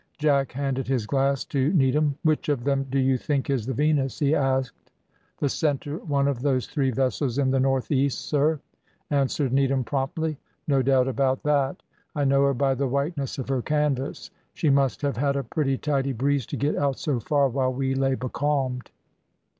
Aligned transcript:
Jack 0.17 0.53
handed 0.53 0.87
his 0.87 1.05
glass 1.05 1.45
to 1.45 1.71
Needham. 1.73 2.15
"Which 2.23 2.49
of 2.49 2.63
them 2.63 2.87
do 2.89 2.97
you 2.97 3.19
think 3.19 3.51
is 3.51 3.67
the 3.67 3.75
Venus?" 3.75 4.17
he 4.17 4.33
asked. 4.33 4.91
"The 5.37 5.47
centre 5.47 5.97
one 5.99 6.27
of 6.27 6.41
those 6.41 6.65
three 6.65 6.89
vessels 6.89 7.37
in 7.37 7.51
the 7.51 7.59
north 7.59 7.91
east, 7.91 8.21
sir," 8.21 8.59
answered 9.11 9.53
Needham 9.53 9.83
promptly. 9.83 10.39
"No 10.67 10.81
doubt 10.81 11.07
about 11.07 11.43
that; 11.43 11.83
I 12.15 12.25
know 12.25 12.43
her 12.45 12.55
by 12.55 12.73
the 12.73 12.87
whiteness 12.87 13.37
of 13.37 13.47
her 13.49 13.61
canvas. 13.61 14.31
She 14.55 14.71
must 14.71 15.03
have 15.03 15.17
had 15.17 15.35
a 15.35 15.43
pretty 15.43 15.77
tidy 15.77 16.13
breeze 16.13 16.47
to 16.47 16.57
get 16.57 16.75
out 16.75 16.97
so 16.97 17.19
far 17.19 17.47
while 17.47 17.71
we 17.71 17.93
lay 17.93 18.15
becalmed." 18.15 18.89